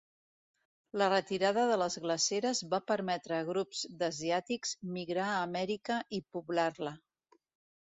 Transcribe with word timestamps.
La 1.01 1.09
retirada 1.11 1.65
de 1.71 1.77
les 1.81 1.97
glaceres 2.05 2.61
va 2.71 2.79
permetre 2.93 3.37
a 3.41 3.43
grups 3.51 3.83
d'asiàtics 4.01 4.75
migrar 4.99 5.29
a 5.35 5.39
Amèrica 5.45 6.01
i 6.21 6.25
poblar-la. 6.35 6.99